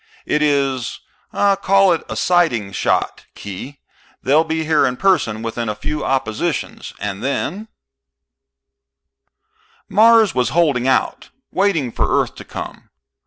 [0.25, 1.01] It is
[1.31, 3.77] call it a sighting shot, Khee.
[4.23, 6.95] They'll be here in person within a few oppositions.
[6.99, 7.67] And then"
[9.89, 12.89] Mars was holding out, waiting for Earth to come.